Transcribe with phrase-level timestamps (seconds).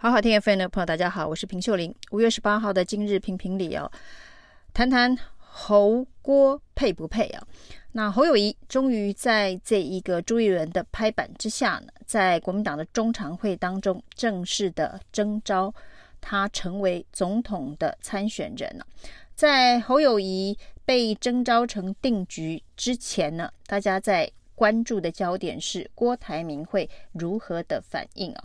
[0.00, 1.92] 好好听 FM 的朋友，大家好，我是平秀玲。
[2.12, 3.90] 五月十八号的今日评评理哦，
[4.72, 7.42] 谈谈侯郭配不配啊？
[7.90, 15.74] 那侯友宜终于在这一个朱立伦的拍板之下呢，在国民党的中常会当中正式的征召
[16.20, 18.86] 他成为总统的参选人了。
[19.34, 28.44] 在侯友宜被征召成定局之前呢，大家在关注的焦点是郭台铭会如何的反应啊？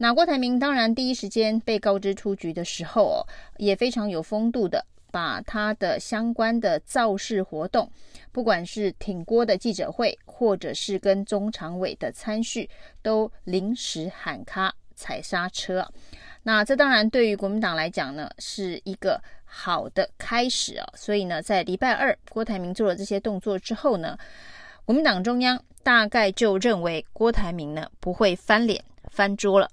[0.00, 3.26] 那郭台铭当然第一时间被告知出局的时候哦，
[3.56, 7.90] 也非常有风度的把他的相关的造势活动，
[8.30, 12.70] 不管是挺郭的记者会，或者是跟中常委的参叙，
[13.02, 15.86] 都临时喊卡踩刹车。
[16.44, 20.86] 那这当然对于国民党来讲呢，是一个好的开始啊。
[20.94, 24.16] 所以呢，在礼拜二郭台铭做了这些动作之后呢，
[24.84, 29.68] 国民党中央大概就认为郭台铭呢不会翻脸翻桌了。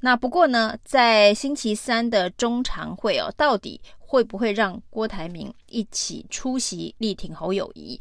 [0.00, 7.98] 那不过呢，在星期三的中常会哦，到底会不会让郭台铭一起出席力挺侯友谊？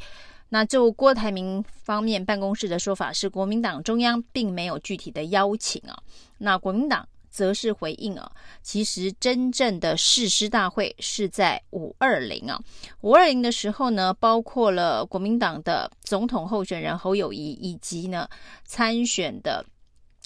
[0.50, 5.98] 那就郭台铭方面办公室的说法是，国民党中央并没有具体的邀请啊。
[6.38, 12.62] 那国民党则是回应啊，其实真正的誓师大会是在五二零啊，
[13.02, 18.28] 五二零的时候呢，包括了国民党的总统候选人侯友谊以及呢
[18.66, 19.66] 参选的。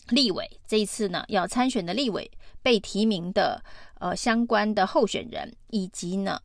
[0.10, 2.30] 立委这一次呢，要参选的立委
[2.62, 3.64] 被提名的
[4.00, 6.40] 呃相关的候选人，以及呢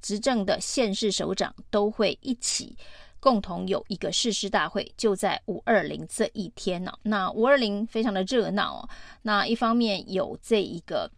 [0.00, 2.76] 执政的县市首长都会一起
[3.20, 6.92] 共同有一个誓师大会，就在五二零这一天呢。
[7.02, 8.88] 那五二零非常的热闹哦。
[9.22, 11.10] 那一方面有这一个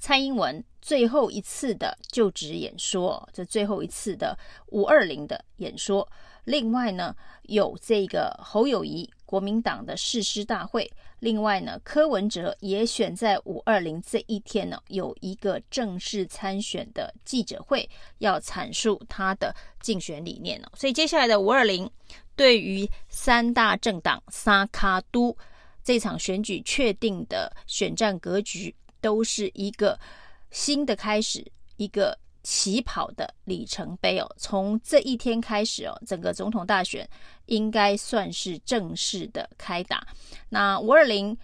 [0.00, 6.06] 蔡英文最后一次的就职演说，这最后一次的五二零的演说。
[6.44, 9.08] 另外呢，有这个侯友谊。
[9.26, 20.72] 国民党的誓师大会，另外呢，柯文哲也选在五二零这一天呢，有一个正式参选的记者会，要阐述他的竞选理念哦。
[20.74, 21.90] 所以接下来的五二零，
[22.36, 25.36] 对于三大政党三卡都
[25.82, 29.98] 这场选举确定的选战格局，都是一个
[30.50, 31.44] 新的开始，
[31.76, 32.18] 一个。
[32.44, 37.08] 起跑的里程碑哦，从这一天开始哦，整个总统大选
[37.46, 40.06] 应该算是正式的开打。
[40.50, 41.36] 那五二零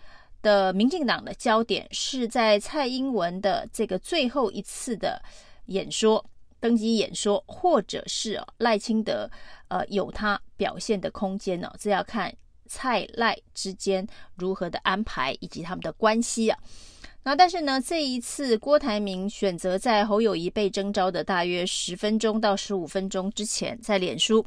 [0.42, 5.20] 的民进党的焦点是在蔡英文的这个最后一次的
[5.66, 6.24] 演说、
[6.60, 9.28] 登基演说，或者是赖清德
[9.68, 11.72] 呃有他表现的空间呢？
[11.78, 12.30] 这要看
[12.66, 14.06] 蔡赖之间
[14.36, 16.58] 如何的安排以及他们的关系啊。
[17.22, 24.44] 那但是呢，这一次郭台铭选择在侯友谊被征召的大约十分钟到十五分钟之前，在脸书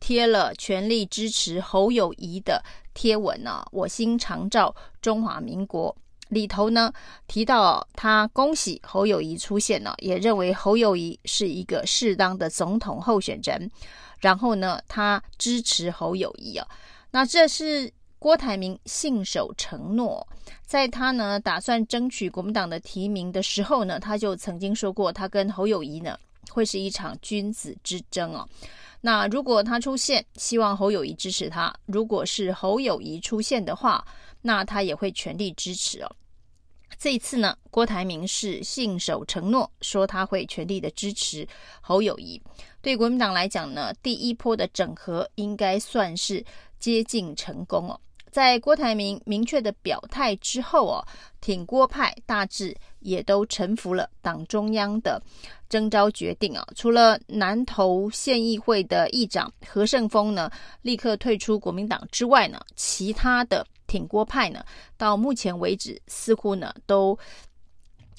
[0.00, 2.64] 贴了全力支持侯友谊的
[2.94, 5.94] 贴文啊，我心常照中华民国
[6.30, 6.90] 里头呢
[7.28, 13.70] 提到他恭喜侯友谊出现了，也认为侯友谊是一个适当的总统候选人，
[14.18, 16.66] 然后呢，他支持侯友谊啊，
[17.10, 17.92] 那这是。
[18.24, 20.26] 郭台铭信守承诺，
[20.64, 26.18] 在他呢打算争取国民党的提名的时候呢，他就曾经说过，他跟侯友谊呢
[26.48, 28.48] 会是一场君子之争哦。
[29.02, 34.02] 那如果他出现，希望侯友谊支持他；如果是侯友谊出现的话，
[34.40, 36.10] 那他也会全力支持哦。
[36.98, 41.46] 这一次呢，郭台铭是信守承诺，说他会全力的支持
[41.82, 42.40] 侯友谊。
[42.80, 46.42] 对国民党来讲呢，第一波的整合应该算是
[46.78, 48.00] 接近成功哦。
[48.34, 51.06] 在郭台铭明确的表态之后哦，
[51.40, 55.22] 挺郭派大致也都臣服了党中央的
[55.68, 56.66] 征召决定啊。
[56.74, 60.50] 除了南投县议会的议长何胜峰呢，
[60.82, 64.64] 立刻退出国民党之外呢，其他的挺郭派呢，
[64.96, 67.16] 到目前为止似乎呢都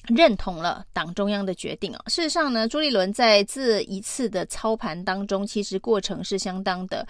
[0.06, 2.02] 认同了党中央的决定啊。
[2.06, 7.06] 事实上呢，朱立伦在这一次的操盘当中，其实过程是相当的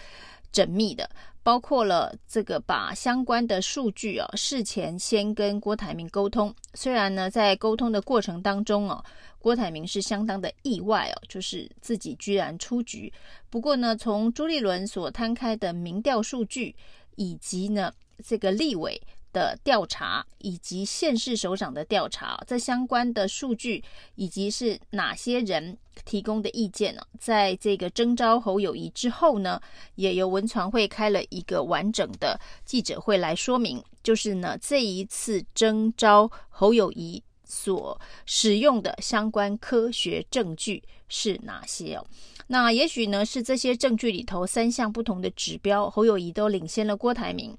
[0.52, 1.08] 缜密的。
[1.46, 6.52] 包括了这个把相关的数据啊，事前先跟郭台铭沟通。
[6.74, 9.00] 虽然呢，在沟通的过程当中啊，
[9.38, 13.12] 郭台铭是相当的意外哦，就是自己居然出局。
[13.48, 16.74] 不过呢，从朱立伦所摊开的民调数据，
[17.14, 17.92] 以及呢
[18.24, 19.00] 这个立委。
[19.36, 23.84] 的调查以及县市首长的调查，这相关的数据
[24.14, 27.02] 以及是哪些人提供的意见呢？
[27.20, 29.60] 在这个征召侯友谊之后呢，
[29.96, 42.06] 也由文传会开了一个完整的记者会来说明，就是呢这一次征召侯友谊所使用的相关科学证据是哪些哦？
[42.46, 47.54] 那也许呢是这些证据里头三项不同的指标，侯友谊都领先了郭台铭。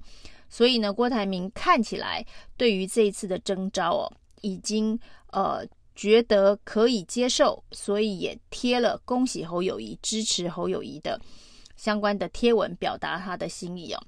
[0.48, 2.24] 所以呢，郭台铭看起来
[2.56, 4.98] 对于这一次的征召哦，已经
[5.30, 11.20] 呃觉得可以接受，所以也贴了恭喜侯友谊、支持侯友谊的
[11.76, 14.02] 相关的贴文，表达他的心意哦。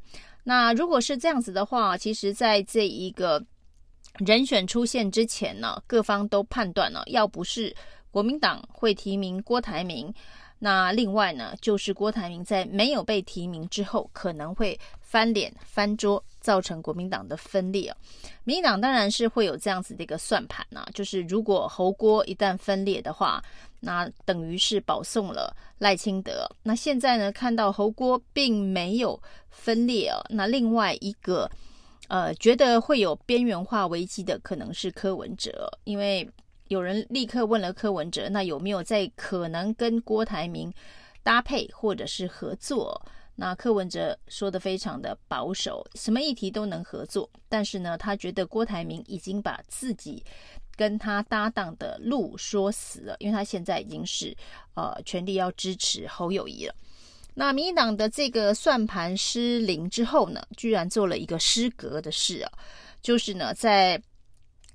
[0.45, 3.45] 那如果是这样子的话，其实在这一个
[4.25, 7.75] 人选出现之前呢，各方都判断了，要不是
[8.11, 10.13] 国民党会提名郭台铭。
[10.63, 14.79] 那另外呢，就是郭台铭在没有被提名之后，可能会
[15.11, 17.97] 翻脸翻桌，造成国民党的分裂哦。
[18.45, 23.43] 民进党当然是会有这样子的一个算盘呐，就是如果侯郭一旦分裂的话，
[23.81, 26.49] 那等于是保送了赖清德。
[26.63, 29.21] 那现在呢，看到侯郭并没有
[29.51, 31.51] 分裂哦，那另外一个
[32.07, 36.29] 呃，觉得会有边缘化危机的，可能是柯文哲，因为。
[36.69, 40.73] 有人立刻问了柯文哲，那有没有在可能跟郭台铭
[41.21, 43.05] 搭配或者是合作？
[43.41, 50.23] 那柯文哲说的非常的保守，什么议题都能合作，但是呢，他觉得郭台铭已经把自己
[50.77, 54.37] 跟他搭档的路说死了，因为他现在已经是
[54.75, 56.75] 呃全力要支持侯友谊了。
[57.33, 62.53] 那民进党的这个算盘失灵之后呢，居然做了一个失格的事啊，
[63.01, 63.99] 就是呢在。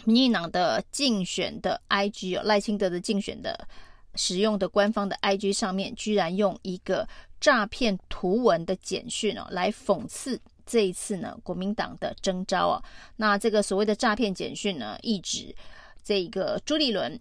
[0.03, 3.67] 民进党的竞选的 IG 哦，赖清德的竞选的
[4.13, 7.07] 使用的官方的 IG 上面，居然用一个
[7.45, 12.81] 诈骗图文的简讯哦，来讽刺这一次呢国民党的征召啊。
[13.17, 15.55] 那这个所谓的诈骗简讯呢，意指
[16.03, 17.19] 这个朱立伦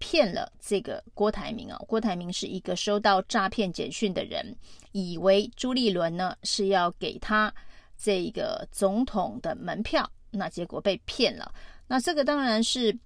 [0.00, 1.78] 骗了这个郭台铭啊。
[1.86, 4.56] 郭台铭是一个收到诈骗简讯的人，
[4.90, 7.54] 以为朱立伦呢是要给他
[7.96, 11.54] 这个总统的门票，那结果被骗了。
[11.86, 12.98] 那这个当然是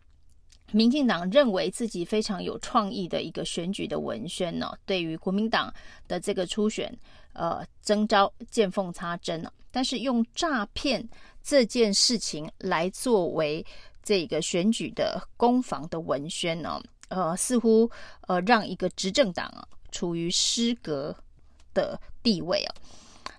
[0.72, 5.72] 民进党认为自己非常有创意的一个选举的文宣呢、哦，对于国民党
[6.06, 6.92] 的这个初选，
[7.32, 9.44] 呃，征召见缝插针。
[9.70, 11.06] 但是用诈骗
[11.42, 13.64] 这件事情来作为
[14.02, 17.90] 这个选举的攻防的文宣呢、哦，呃，似乎
[18.26, 21.16] 呃让一个执政党啊处于失格
[21.72, 22.74] 的地位啊。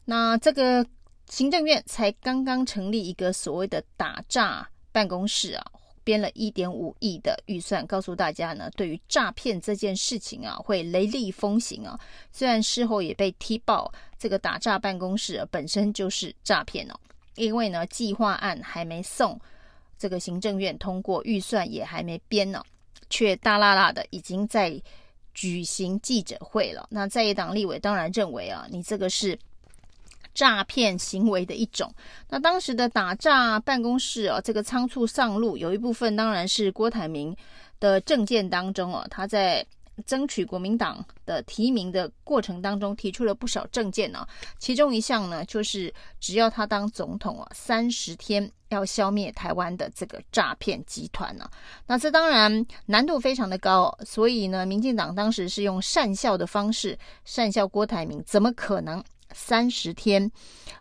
[0.05, 0.85] 那这个
[1.27, 4.67] 行政院才刚刚成立一个所谓的打诈。
[4.91, 5.63] 办公室啊，
[6.03, 11.99] 编了一点五亿的预算，告诉大家呢，对于诈骗这件事情啊，会雷厉风行啊。
[12.31, 16.99] 虽然事后也被踢爆，这个打诈办公室啊，本身就是诈骗哦。
[17.35, 19.39] 因为呢，计划案还没送
[19.97, 22.63] 这个行政院通过，预算也还没编呢，
[23.09, 24.81] 却大剌剌的已经在
[25.33, 26.87] 举行记者会了。
[26.89, 29.37] 那在野党立委当然认为啊，你这个是。
[30.39, 31.93] 诈骗行为的一种。
[32.29, 37.35] 那当时的打诈办公室哦，这个仓促上路，有一部分当然是郭台铭
[37.77, 39.65] 的政见当中哦，他在
[40.05, 44.25] 争取国民党的提名的过程当中提出了不少政见呢。
[44.57, 51.49] 其中一项呢，就是只要他当总统啊，三十天要消灭台湾的这个诈骗集团呢。
[51.85, 59.03] 那这当然难度非常的高，所以呢，民进党当时是用善笑的方式善笑郭台铭，怎么可能？
[59.33, 60.31] 三十天，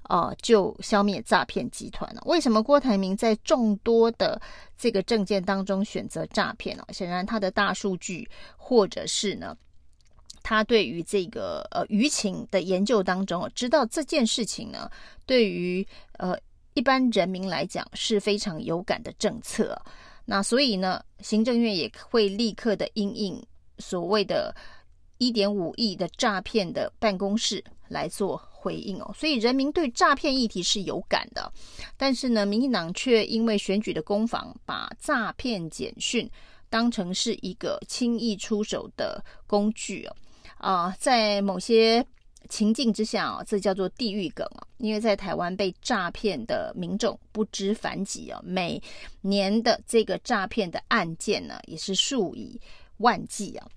[0.08, 2.22] 呃，就消灭诈骗集团了。
[2.26, 4.40] 为什么郭台铭在众多的
[4.76, 6.84] 这个政见当中选择诈骗呢？
[6.90, 9.56] 显然他的大数据，或者是呢，
[10.42, 14.90] 他对于这个呃舆情的研究当中，知道这件事情呢，
[15.26, 15.86] 对于
[16.18, 16.36] 呃
[16.74, 19.80] 一般人民来讲是非常有感的政策。
[20.24, 23.42] 那所以呢，行政院也会立刻的应应
[23.78, 24.54] 所谓的
[25.16, 27.64] 一点五亿的诈骗的办公室。
[27.88, 31.50] 来做回应哦，所以人民对诈骗议题是有感的，
[31.96, 36.28] 但是呢，民进党却因为选举的攻防，把诈骗简讯
[36.68, 40.16] 当成是一个轻易出手的工具哦，
[40.58, 42.04] 啊，在某些
[42.48, 48.82] 情境之下啊，这叫做地狱梗啊，因为在台湾被诈骗的民众不知凡几啊，每
[49.20, 52.60] 年的这个诈骗的案件呢，也是数以
[52.98, 53.68] 万计啊，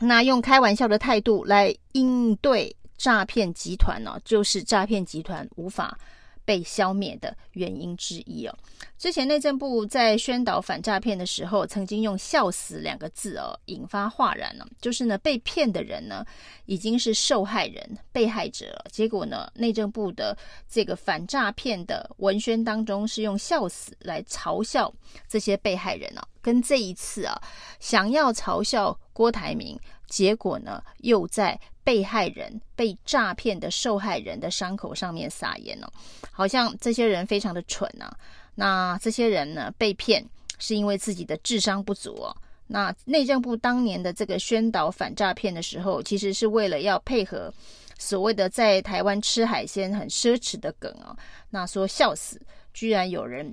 [0.00, 2.74] 那用开玩笑的态度来应对。
[3.00, 5.98] 诈骗集团呢，就是诈骗集团无法
[6.44, 8.54] 被消灭的原因之一哦。
[8.98, 14.66] 之前内政部在宣导反诈骗的时候，曾经用“笑死”两个字哦，引发哗然了。
[14.82, 16.22] 就是呢，被骗的人呢，
[16.66, 18.84] 已经是受害人、被害者了。
[18.92, 20.36] 结果呢，内政部的
[20.68, 24.92] 这个反诈骗的文宣当中，是用“笑死”来嘲笑
[25.26, 27.40] 这些被害人呢，跟这一次啊，
[27.78, 31.58] 想要嘲笑郭台铭，结果呢，又在。
[31.82, 35.90] 被害人被诈骗的受害人的伤口上面撒盐哦，
[36.30, 38.14] 好像这些人非常的蠢啊。
[38.54, 40.24] 那这些人呢，被骗
[40.58, 42.36] 是因为自己的智商不足哦。
[42.68, 47.52] 那内政部当年的这个宣导反诈骗的时候，其实是为了要配合
[47.98, 51.16] 所谓的在台湾吃海鲜很奢侈的梗哦，
[51.48, 52.40] 那说笑死，
[52.72, 53.52] 居然有人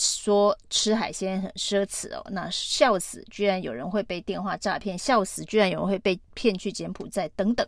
[0.00, 7.66] 说吃海鲜很奢侈哦，那笑死，居然有人会被电话诈骗，笑死，居然有人会被骗去柬埔寨等等，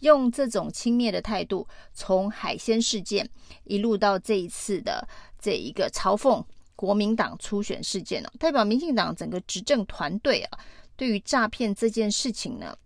[0.00, 3.26] 用这种轻蔑的态度，从海鲜事件
[3.64, 5.08] 一路到这一次的
[5.40, 6.44] 这一个嘲讽
[6.74, 10.60] 国民党初选事件呢，代表民进党整个执政团队啊，
[10.94, 12.76] 对于诈骗这件事情呢。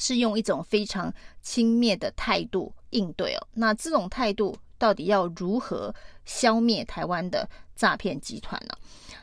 [0.00, 8.74] 是用一种非常轻蔑的态度应对哦，那这种态度到底要如何消灭台湾的诈骗集团呢？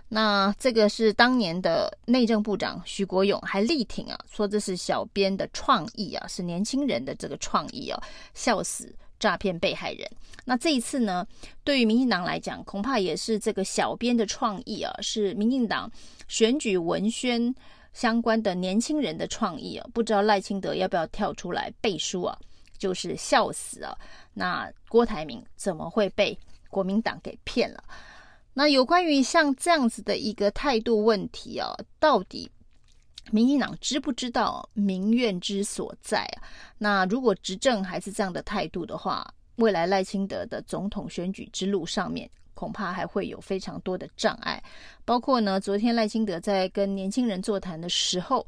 [0.08, 8.02] 那这个是当年的内政部长徐国勇还力挺啊，说这是小编的创意啊，是年轻人的这个创意哦，
[8.34, 10.10] 笑死诈骗被害人。
[10.46, 11.28] 那这一次呢，
[11.66, 15.92] 对于民进党来讲，恐怕也是这个小编的创意啊，是民进党
[16.30, 17.54] 选举文宣。
[17.92, 22.38] 相关的年轻人的创意啊，不知道赖清德要不要跳出来背书啊？
[22.80, 23.96] 就是笑死啊！
[24.34, 26.36] 那郭台铭怎么会被
[26.70, 27.84] 国民党给骗了？
[28.54, 32.50] 那有关于像这样子的一个态度问题啊，到底
[33.32, 36.42] 民进党知不知道民怨之所在啊？
[36.80, 44.62] 那如果执政还是这样的态度的话，未来赖清德的总统选举之路上面，恐怕还会有非常多的障碍，
[45.06, 48.48] 包括呢，昨天赖清德在跟年轻人座谈的时候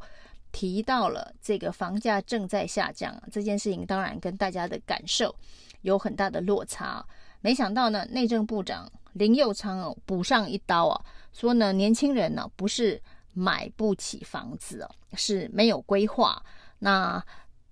[0.52, 5.36] 提到了这个房价正在下降这件事情，当然跟大家的感受
[5.82, 7.06] 有很大的落差。
[7.42, 13.02] 没想到呢，内政部长林佑昌哦补上一刀啊，说呢，年轻人呢不是
[13.34, 16.44] 买不起房子哦，是没有规划，
[16.80, 17.24] 那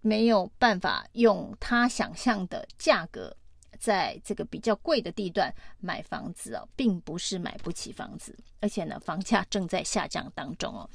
[0.02, 3.36] 没有办法用他想象的价格。
[3.80, 10.90] 在这个比较贵的地段买房子哦，并不是买不起房子，而且呢，房价正在下降当中哦。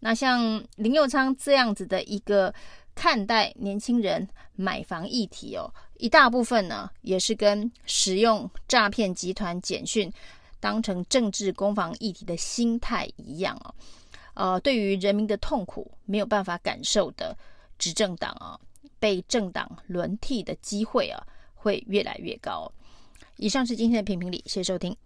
[0.00, 2.52] 那像林佑昌这样子的一个
[2.94, 10.12] 看待年轻人买房议题哦，一大部分呢也是跟使用诈骗集团简讯
[10.60, 13.74] 当成政治攻防议题的心态一样哦。
[14.34, 17.36] 呃，对于人民的痛苦没有办法感受的
[17.78, 18.58] 执政党啊，
[18.98, 21.22] 被政党轮替的机会啊。
[21.58, 22.70] 会越来越高。
[23.38, 24.96] 以上是今天的评评理，谢谢收听。